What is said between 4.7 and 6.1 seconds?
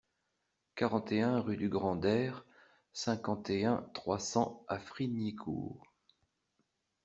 Frignicourt